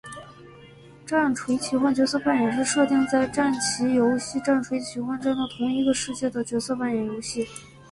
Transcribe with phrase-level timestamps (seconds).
[1.05, 7.45] 战锤奇幻角色扮演是设定在战棋游戏战锤奇幻战斗同一个世界的角色扮演游戏。